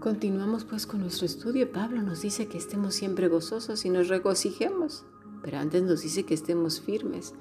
[0.00, 1.72] Continuamos pues con nuestro estudio.
[1.72, 5.04] Pablo nos dice que estemos siempre gozosos y nos regocijemos,
[5.42, 7.34] pero antes nos dice que estemos firmes.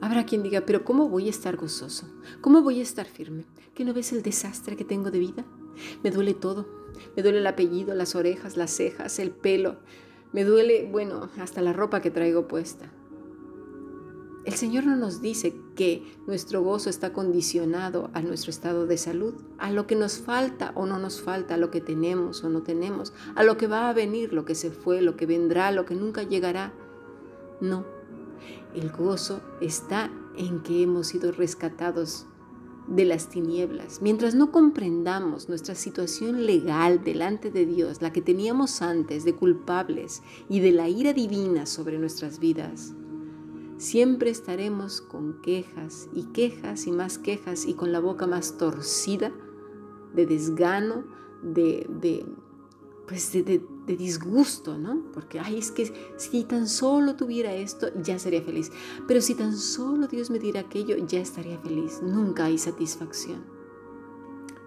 [0.00, 2.06] Habrá quien diga, pero ¿cómo voy a estar gozoso?
[2.40, 3.44] ¿Cómo voy a estar firme?
[3.74, 5.44] ¿Que no ves el desastre que tengo de vida?
[6.02, 6.66] Me duele todo.
[7.16, 9.76] Me duele el apellido, las orejas, las cejas, el pelo.
[10.32, 12.90] Me duele, bueno, hasta la ropa que traigo puesta.
[14.44, 19.34] El Señor no nos dice que nuestro gozo está condicionado a nuestro estado de salud,
[19.58, 22.62] a lo que nos falta o no nos falta, a lo que tenemos o no
[22.62, 25.86] tenemos, a lo que va a venir, lo que se fue, lo que vendrá, lo
[25.86, 26.72] que nunca llegará.
[27.60, 27.84] No,
[28.74, 32.26] el gozo está en que hemos sido rescatados
[32.88, 34.02] de las tinieblas.
[34.02, 40.22] Mientras no comprendamos nuestra situación legal delante de Dios, la que teníamos antes de culpables
[40.48, 42.94] y de la ira divina sobre nuestras vidas,
[43.82, 49.32] Siempre estaremos con quejas y quejas y más quejas y con la boca más torcida
[50.14, 51.02] de desgano,
[51.42, 52.24] de, de
[53.08, 55.10] pues de, disgusto, ¿no?
[55.12, 58.70] Porque, ay, es que si tan solo tuviera esto, ya sería feliz.
[59.08, 62.02] Pero si tan solo Dios me diera aquello, ya estaría feliz.
[62.04, 63.44] Nunca hay satisfacción.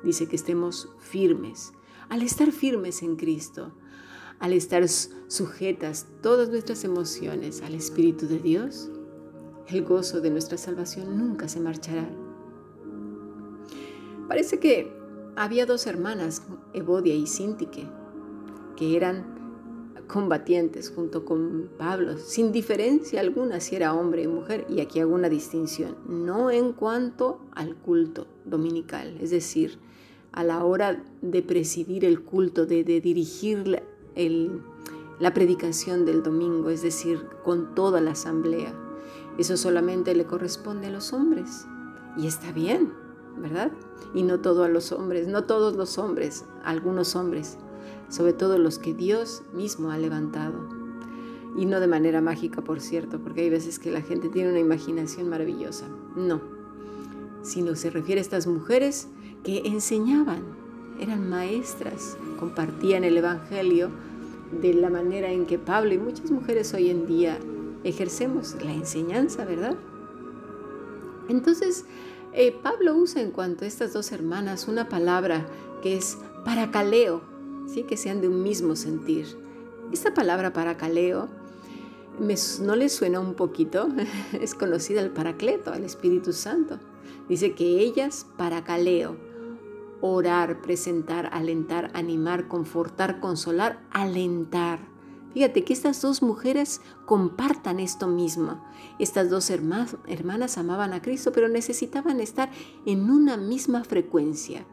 [0.03, 1.71] Dice que estemos firmes.
[2.09, 3.71] Al estar firmes en Cristo,
[4.39, 8.91] al estar sujetas todas nuestras emociones al Espíritu de Dios,
[9.67, 12.07] el gozo de nuestra salvación nunca se marchará.
[14.27, 14.91] Parece que
[15.35, 17.87] había dos hermanas, Evodia y Sintique,
[18.75, 19.35] que eran
[20.07, 25.15] combatientes junto con Pablo, sin diferencia alguna si era hombre o mujer, y aquí hago
[25.15, 29.79] una distinción, no en cuanto al culto dominical, es decir,
[30.31, 33.81] a la hora de presidir el culto, de, dirigir
[35.19, 38.84] la predicación del domingo, es decir, con toda la asamblea.
[39.37, 41.67] Eso solamente le corresponde a los hombres.
[42.17, 42.93] Y está bien,
[43.37, 43.71] ¿verdad?
[44.13, 47.57] Y no todo a los hombres, no todos los hombres, algunos hombres,
[48.09, 50.69] sobre todo los que Dios mismo ha levantado.
[51.57, 54.59] Y no de manera mágica, por cierto, porque hay veces que la gente tiene una
[54.59, 55.85] imaginación maravillosa.
[56.15, 56.41] No,
[57.41, 59.07] sino se refiere a estas mujeres
[59.43, 60.43] que enseñaban,
[60.99, 63.89] eran maestras, compartían el Evangelio
[64.61, 67.37] de la manera en que Pablo y muchas mujeres hoy en día
[67.85, 69.75] ejercemos la enseñanza, ¿verdad?
[71.29, 71.85] Entonces,
[72.33, 75.45] eh, Pablo usa en cuanto a estas dos hermanas una palabra
[75.81, 77.21] que es paracaleo,
[77.67, 77.83] ¿sí?
[77.83, 79.37] que sean de un mismo sentir.
[79.93, 81.29] Esta palabra paracaleo
[82.19, 83.87] me, no le suena un poquito,
[84.33, 86.79] es conocida el paracleto, al Espíritu Santo.
[87.29, 89.15] Dice que ellas paracaleo,
[90.01, 94.94] orar, presentar, alentar, animar, confortar, consolar, alentar.
[95.35, 98.63] Fíjate que estas dos mujeres compartan esto mismo.
[98.99, 102.49] Estas dos hermanas amaban a Cristo, pero necesitaban estar
[102.85, 104.65] en una misma frecuencia.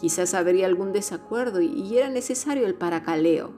[0.00, 3.52] Quizás habría algún desacuerdo y era necesario el paracaleo,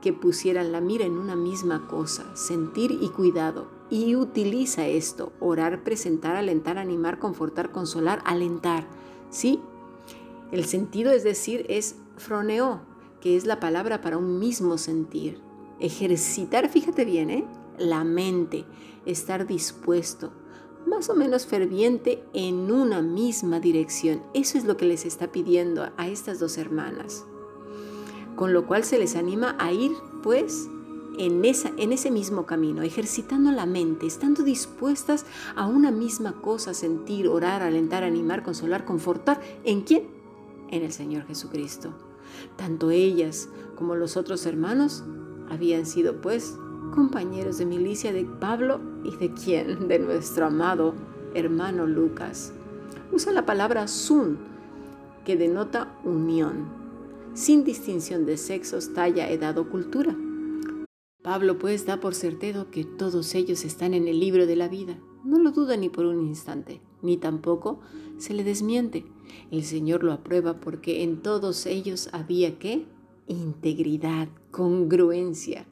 [0.00, 3.66] que pusieran la mira en una misma cosa, sentir y cuidado.
[3.90, 8.86] Y utiliza esto, orar, presentar, alentar, animar, confortar, consolar, alentar.
[9.30, 9.60] ¿Sí?
[10.52, 12.82] El sentido, es decir, es froneo,
[13.20, 15.40] que es la palabra para un mismo sentir.
[15.78, 17.44] Ejercitar, fíjate bien, ¿eh?
[17.78, 18.64] la mente,
[19.06, 20.32] estar dispuesto,
[20.86, 24.22] más o menos ferviente en una misma dirección.
[24.34, 27.24] Eso es lo que les está pidiendo a estas dos hermanas.
[28.36, 29.92] Con lo cual se les anima a ir,
[30.22, 30.68] pues,
[31.18, 36.72] en, esa, en ese mismo camino, ejercitando la mente, estando dispuestas a una misma cosa,
[36.72, 39.40] sentir, orar, alentar, animar, consolar, confortar.
[39.64, 40.08] ¿En quién?
[40.70, 42.09] En el Señor Jesucristo.
[42.56, 45.04] Tanto ellas como los otros hermanos
[45.48, 46.56] habían sido pues
[46.94, 50.94] compañeros de milicia de Pablo y de quién, de nuestro amado
[51.34, 52.52] hermano Lucas.
[53.12, 54.38] Usa la palabra sun,
[55.24, 56.66] que denota unión,
[57.34, 60.16] sin distinción de sexos, talla, edad o cultura.
[61.22, 64.98] Pablo pues da por certero que todos ellos están en el libro de la vida.
[65.24, 67.80] No lo duda ni por un instante, ni tampoco
[68.18, 69.04] se le desmiente.
[69.50, 72.86] El Señor lo aprueba porque en todos ellos había que
[73.26, 75.66] integridad, congruencia.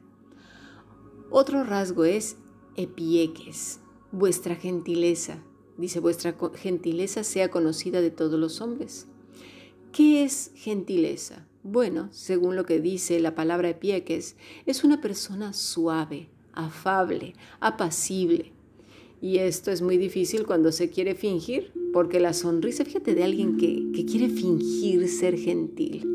[1.29, 2.37] Otro rasgo es
[2.75, 3.79] epieques,
[4.11, 5.43] vuestra gentileza.
[5.77, 9.07] Dice, vuestra gentileza sea conocida de todos los hombres.
[9.91, 11.47] ¿Qué es gentileza?
[11.63, 14.35] Bueno, según lo que dice la palabra epieques,
[14.65, 18.53] es una persona suave, afable, apacible.
[19.21, 23.57] Y esto es muy difícil cuando se quiere fingir, porque la sonrisa, fíjate de alguien
[23.57, 26.05] que, que quiere fingir ser gentil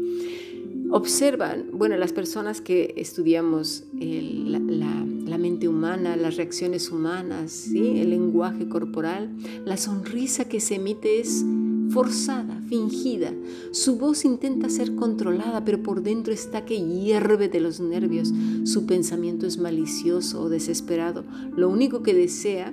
[0.95, 7.99] observan, bueno, las personas que estudiamos la, mente humana, las reacciones humanas, ¿sí?
[7.99, 9.35] el lenguaje corporal,
[9.65, 11.45] la sonrisa que se emite es
[11.91, 13.35] forzada, fingida.
[13.73, 18.33] Su voz intenta ser controlada, pero por dentro está que hierve de los nervios.
[18.63, 21.25] Su pensamiento es malicioso o desesperado.
[21.57, 22.73] Lo único que desea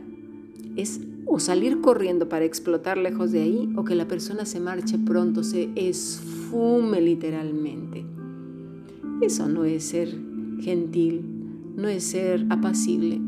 [0.76, 4.98] es o salir corriendo para explotar lejos de ahí o que la persona se marche
[4.98, 8.04] pronto, se esfume literalmente.
[9.22, 10.14] Eso no es ser
[10.60, 11.22] gentil,
[11.76, 13.22] no es ser apacible.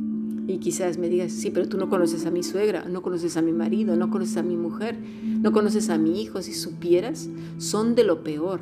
[0.47, 3.41] Y quizás me digas, sí, pero tú no conoces a mi suegra, no conoces a
[3.41, 6.41] mi marido, no conoces a mi mujer, no conoces a mi hijo.
[6.41, 8.59] Si supieras, son de lo peor.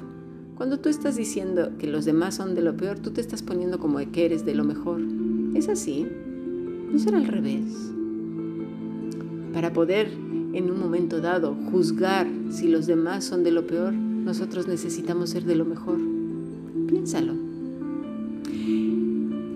[0.56, 3.80] Cuando tú estás diciendo que los demás son de lo peor, tú te estás poniendo
[3.80, 5.02] como que eres de lo mejor.
[5.56, 6.06] Es así.
[6.92, 7.92] No será al revés.
[9.54, 10.12] Para poder
[10.54, 15.46] en un momento dado juzgar si los demás son de lo peor, nosotros necesitamos ser
[15.46, 15.98] de lo mejor.
[16.88, 17.34] Piénsalo.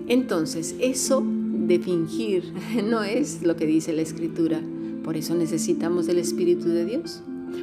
[0.08, 1.24] Entonces, eso
[1.66, 2.52] de fingir
[2.88, 4.60] no es lo que dice la escritura.
[5.04, 7.22] Por eso necesitamos del Espíritu de Dios.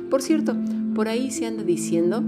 [0.10, 0.56] Por cierto,
[0.96, 2.24] por ahí se anda diciendo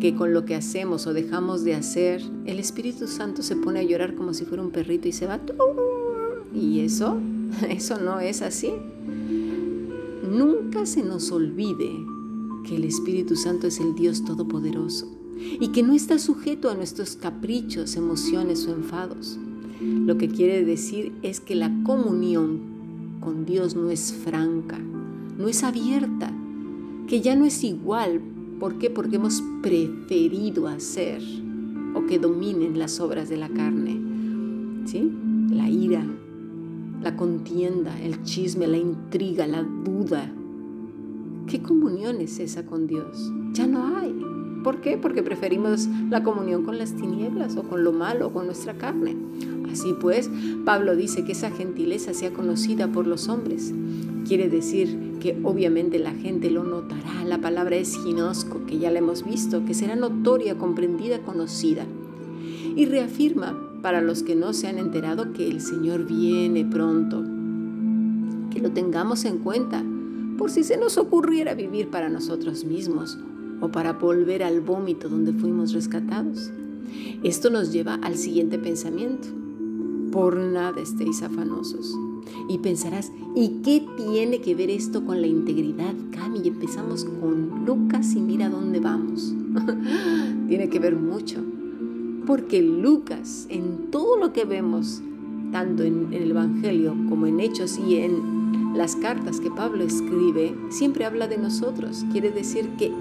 [0.00, 3.82] que con lo que hacemos o dejamos de hacer, el Espíritu Santo se pone a
[3.82, 5.40] llorar como si fuera un perrito y se va.
[6.54, 7.18] Y eso,
[7.68, 8.70] eso no es así.
[10.26, 11.90] Nunca se nos olvide
[12.64, 15.06] que el Espíritu Santo es el Dios Todopoderoso
[15.38, 19.38] y que no está sujeto a nuestros caprichos, emociones o enfados.
[19.80, 22.60] Lo que quiere decir es que la comunión
[23.20, 26.32] con Dios no es franca, no es abierta,
[27.06, 28.20] que ya no es igual.
[28.58, 28.90] ¿Por qué?
[28.90, 31.22] Porque hemos preferido hacer
[31.94, 34.00] o que dominen las obras de la carne.
[34.86, 35.12] ¿Sí?
[35.50, 36.04] La ira,
[37.06, 40.28] la contienda, el chisme, la intriga, la duda.
[41.46, 43.30] ¿Qué comunión es esa con Dios?
[43.52, 44.12] Ya no hay.
[44.64, 44.98] ¿Por qué?
[44.98, 49.14] Porque preferimos la comunión con las tinieblas o con lo malo, o con nuestra carne.
[49.70, 50.28] Así pues,
[50.64, 53.72] Pablo dice que esa gentileza sea conocida por los hombres.
[54.26, 57.22] Quiere decir que obviamente la gente lo notará.
[57.24, 61.86] La palabra es ginosco, que ya la hemos visto, que será notoria, comprendida, conocida.
[62.74, 67.22] Y reafirma para los que no se han enterado que el Señor viene pronto.
[68.50, 69.84] Que lo tengamos en cuenta
[70.36, 73.16] por si se nos ocurriera vivir para nosotros mismos
[73.60, 76.50] o para volver al vómito donde fuimos rescatados.
[77.22, 79.28] Esto nos lleva al siguiente pensamiento.
[80.10, 81.96] Por nada estéis afanosos.
[82.48, 86.40] Y pensarás, ¿y qué tiene que ver esto con la integridad, Cami?
[86.42, 89.32] Y empezamos con Lucas y mira dónde vamos.
[90.48, 91.40] tiene que ver mucho.
[92.26, 95.02] Porque Lucas, en todo lo que vemos,
[95.52, 101.04] tanto en, el Evangelio como en Hechos y en las cartas que Pablo escribe, siempre
[101.04, 102.04] habla de nosotros.
[102.12, 102.92] Quiere decir que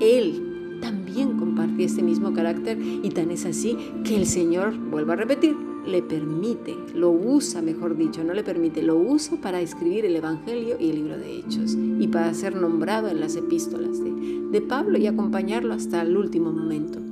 [0.00, 5.16] él también compartía este mismo carácter y tan es así que el Señor, vuelvo a
[5.16, 5.56] repetir,
[5.86, 10.76] le permite, lo usa, mejor dicho, no le permite, lo usa para escribir el Evangelio
[10.78, 15.06] y el libro de Hechos y para ser nombrado en las epístolas de Pablo y
[15.06, 17.05] acompañarlo hasta el último momento.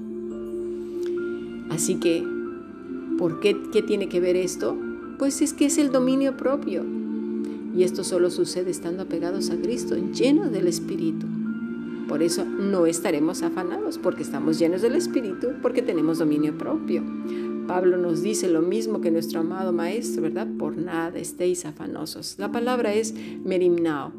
[1.75, 2.25] Así que,
[3.19, 3.55] ¿por qué,
[3.85, 4.79] tiene que ver esto?
[5.19, 6.85] Pues es que es el dominio propio.
[7.77, 11.27] Y esto solo sucede estando apegados a Cristo, llenos del Espíritu.
[12.07, 17.03] Por eso no estaremos afanados, porque estamos llenos del Espíritu, porque tenemos dominio propio.
[17.67, 20.47] Pablo nos dice lo mismo que nuestro amado Maestro, ¿verdad?
[20.57, 22.37] Por nada estéis afanosos.
[22.39, 24.13] La palabra es merimnao,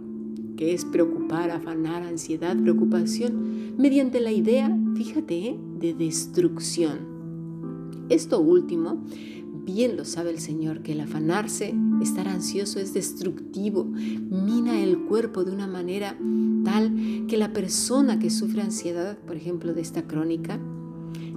[0.58, 5.60] que es preocupar, afanar, ansiedad, preocupación, mediante la idea, fíjate, ¿eh?
[5.80, 7.15] de destrucción.
[8.10, 9.04] Esto último,
[9.66, 15.44] bien lo sabe el Señor, que el afanarse, estar ansioso es destructivo, mina el cuerpo
[15.44, 16.18] de una manera
[16.64, 20.60] tal que la persona que sufre ansiedad, por ejemplo, de esta crónica,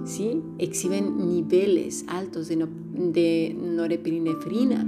[0.05, 0.41] ¿sí?
[0.59, 4.85] exhiben niveles altos de, de norepinefrina,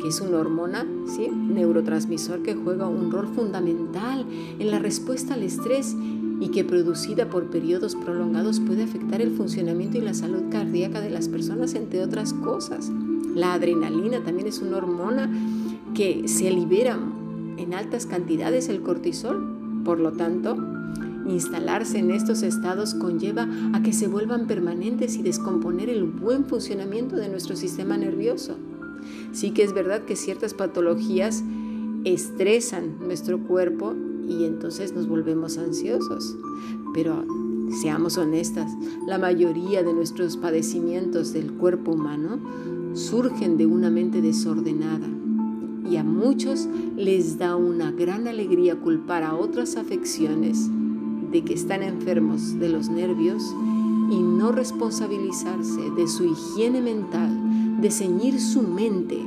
[0.00, 1.28] que es una hormona, ¿sí?
[1.28, 4.26] neurotransmisor que juega un rol fundamental
[4.58, 5.94] en la respuesta al estrés
[6.44, 11.08] y que producida por periodos prolongados puede afectar el funcionamiento y la salud cardíaca de
[11.08, 12.90] las personas, entre otras cosas.
[13.34, 15.32] La adrenalina también es una hormona
[15.94, 16.98] que se libera
[17.56, 20.56] en altas cantidades el cortisol por lo tanto,
[21.26, 27.16] instalarse en estos estados conlleva a que se vuelvan permanentes y descomponer el buen funcionamiento
[27.16, 28.56] de nuestro sistema nervioso.
[29.32, 31.44] Sí que es verdad que ciertas patologías
[32.04, 33.94] estresan nuestro cuerpo
[34.28, 36.36] y entonces nos volvemos ansiosos.
[36.92, 37.24] Pero
[37.82, 38.70] seamos honestas,
[39.06, 42.38] la mayoría de nuestros padecimientos del cuerpo humano
[42.94, 45.08] surgen de una mente desordenada
[45.90, 50.68] y a muchos les da una gran alegría culpar a otras afecciones
[51.30, 53.54] de que están enfermos de los nervios
[54.10, 59.18] y no responsabilizarse de su higiene mental, de ceñir su mente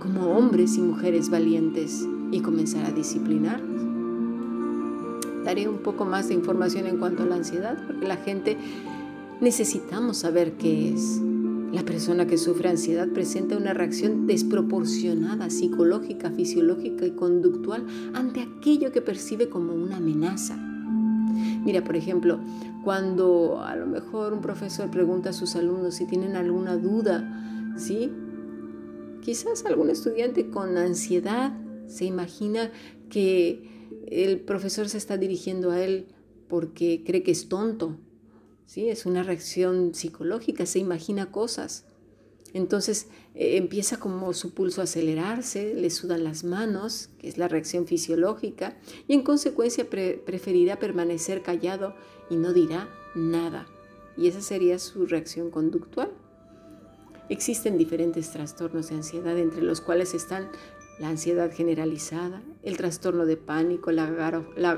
[0.00, 3.60] como hombres y mujeres valientes y comenzar a disciplinar.
[5.44, 8.56] Daré un poco más de información en cuanto a la ansiedad, porque la gente
[9.40, 11.20] necesitamos saber qué es.
[11.72, 18.90] La persona que sufre ansiedad presenta una reacción desproporcionada psicológica, fisiológica y conductual ante aquello
[18.90, 20.56] que percibe como una amenaza.
[21.64, 22.40] Mira, por ejemplo,
[22.82, 28.10] cuando a lo mejor un profesor pregunta a sus alumnos si tienen alguna duda, ¿sí?
[29.22, 31.52] Quizás algún estudiante con ansiedad
[31.86, 32.70] se imagina
[33.10, 36.08] que el profesor se está dirigiendo a él
[36.48, 37.98] porque cree que es tonto
[38.70, 38.88] ¿sí?
[38.88, 41.86] Es una reacción psicológica, se imagina cosas.
[42.52, 47.48] Entonces eh, empieza como su pulso a acelerarse, le sudan las manos, que es la
[47.48, 48.78] reacción fisiológica,
[49.08, 51.96] y en consecuencia preferirá permanecer callado
[52.30, 53.66] y no dirá nada.
[54.16, 56.12] Y esa sería su reacción conductual.
[57.28, 60.48] Existen diferentes trastornos de ansiedad, entre los cuales están
[61.00, 64.04] la ansiedad generalizada, el trastorno de pánico, la,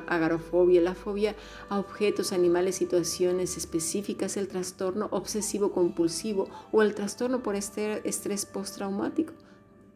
[0.07, 1.35] agarofobia, la fobia
[1.69, 8.47] a objetos, animales, situaciones específicas, el trastorno obsesivo compulsivo o el trastorno por este estrés
[8.47, 9.33] postraumático.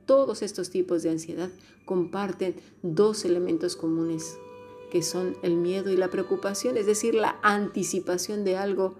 [0.04, 1.50] Todos estos tipos de ansiedad
[1.84, 4.36] comparten dos elementos comunes,
[4.90, 8.96] que son el miedo y la preocupación, es decir, la anticipación de algo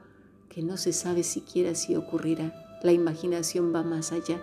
[0.48, 2.78] que no se sabe siquiera si ocurrirá.
[2.84, 4.40] La imaginación va más allá.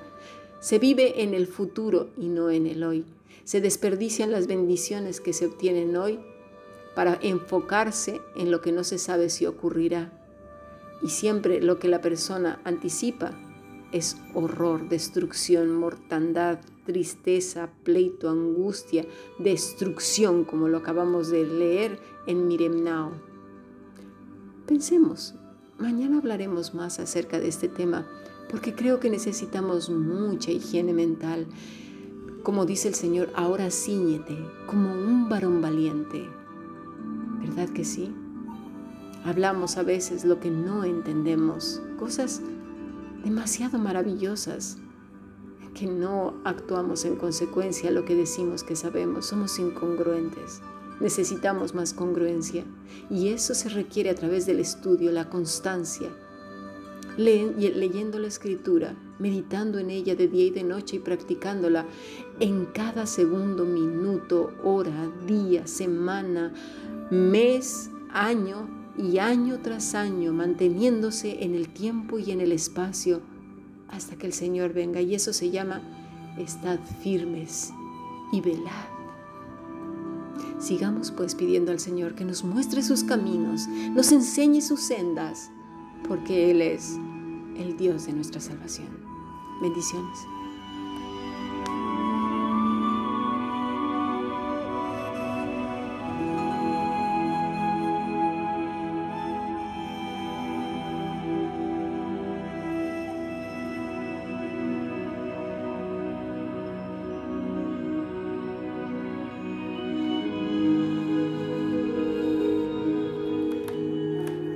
[0.63, 3.03] Se vive en el futuro y no en el hoy.
[3.43, 6.22] Se desperdician las bendiciones que se obtienen hoy
[6.96, 10.13] para enfocarse en lo que no se sabe si ocurrirá.
[11.01, 13.32] Y siempre lo que la persona anticipa
[13.91, 19.05] es horror, destrucción, mortandad, tristeza, pleito, angustia,
[19.39, 23.12] destrucción, como lo acabamos de leer en Miremnao.
[24.65, 25.36] Pensemos,
[25.77, 28.08] mañana hablaremos más acerca de este tema
[28.50, 31.47] porque creo que necesitamos mucha higiene mental.
[32.43, 36.27] Como dice el Señor, ahora ciñete como un varón valiente.
[37.39, 38.13] ¿Verdad que sí?
[39.25, 42.41] Hablamos a veces lo que no entendemos, cosas
[43.23, 44.77] demasiado maravillosas,
[45.73, 50.62] que no actuamos en consecuencia a lo que decimos que sabemos, somos incongruentes.
[51.00, 52.63] Necesitamos más congruencia
[53.09, 56.09] y eso se requiere a través del estudio, la constancia,
[57.17, 61.86] leyendo la escritura, meditando en ella de día y de noche y practicándola
[62.39, 66.53] en cada segundo, minuto, hora, día, semana,
[67.10, 68.67] mes, año
[68.98, 73.22] y año tras año, manteniéndose en el tiempo y en el espacio
[73.89, 75.01] hasta que el Señor venga.
[75.01, 75.82] Y eso se llama
[76.38, 77.72] estad firmes
[78.32, 78.88] y velad.
[80.60, 85.51] Sigamos pues pidiendo al Señor que nos muestre sus caminos, nos enseñe sus sendas
[86.07, 86.98] porque Él es
[87.57, 88.89] el Dios de nuestra salvación.
[89.62, 90.19] Bendiciones.